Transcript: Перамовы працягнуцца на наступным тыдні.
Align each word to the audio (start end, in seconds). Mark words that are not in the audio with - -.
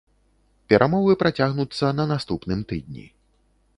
Перамовы 0.71 1.13
працягнуцца 1.23 1.93
на 1.99 2.05
наступным 2.13 2.59
тыдні. 2.73 3.05